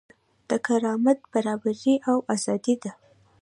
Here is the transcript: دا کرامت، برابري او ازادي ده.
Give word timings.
دا 0.49 0.57
کرامت، 0.67 1.19
برابري 1.33 1.93
او 2.09 2.17
ازادي 2.35 2.75
ده. 2.83 2.91